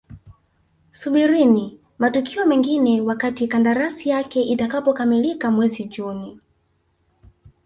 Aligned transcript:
Subirini 0.91 1.79
matukio 1.99 2.45
mengine 2.45 3.01
wakati 3.01 3.47
kandarasi 3.47 4.09
yake 4.09 4.41
itakapokamilika 4.43 5.51
mwezi 5.51 5.85
Juni 5.85 6.41